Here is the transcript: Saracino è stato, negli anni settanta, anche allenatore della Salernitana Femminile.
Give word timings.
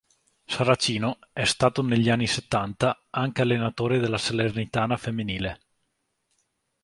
Saracino 0.47 1.19
è 1.31 1.43
stato, 1.43 1.83
negli 1.83 2.09
anni 2.09 2.25
settanta, 2.25 3.05
anche 3.11 3.43
allenatore 3.43 3.99
della 3.99 4.17
Salernitana 4.17 4.97
Femminile. 4.97 5.61